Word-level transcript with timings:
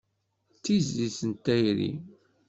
D 0.53 0.55
tizlit 0.63 1.19
n 1.29 1.31
tayri. 1.43 1.91